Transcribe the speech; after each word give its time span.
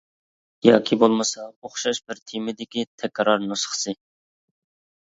ياكى 0.69 0.95
بولمىسا 1.03 1.45
ئوخشاش 1.49 2.01
بىر 2.09 2.23
تېمىدىكى 2.33 2.87
تەكرار 3.05 3.47
نۇسخىسى. 3.53 3.97